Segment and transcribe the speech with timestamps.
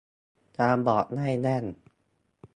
[0.57, 1.65] ตาบอดได้แว่น